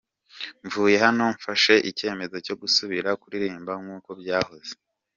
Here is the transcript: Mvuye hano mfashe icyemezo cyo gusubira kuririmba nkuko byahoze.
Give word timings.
Mvuye 0.65 0.95
hano 1.05 1.23
mfashe 1.35 1.73
icyemezo 1.89 2.35
cyo 2.45 2.55
gusubira 2.61 3.09
kuririmba 3.21 3.71
nkuko 3.83 4.09
byahoze. 4.19 4.73